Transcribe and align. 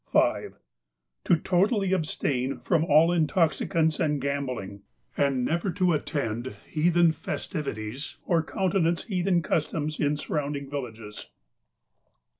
"5. 0.07 0.57
To 1.25 1.35
totally 1.35 1.93
abstain 1.93 2.57
from 2.57 2.83
all 2.83 3.11
intoxicants 3.11 3.99
and 3.99 4.19
gambling, 4.19 4.81
and 5.15 5.45
never 5.45 5.69
to 5.73 5.93
attend 5.93 6.55
heathen 6.65 7.11
festivities 7.11 8.15
or 8.25 8.41
countenance 8.41 9.03
heathen 9.03 9.43
customs 9.43 9.99
in 9.99 10.17
surrounding 10.17 10.67
villages. 10.67 11.29